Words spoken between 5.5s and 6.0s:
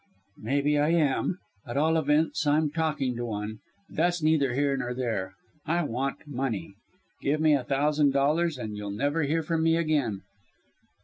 I